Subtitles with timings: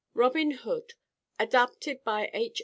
[0.15, 0.95] ROBIN HOOD
[1.37, 2.59] ADAPTED BY H.